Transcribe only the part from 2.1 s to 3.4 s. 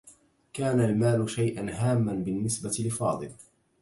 بالنّسبة لفاضل.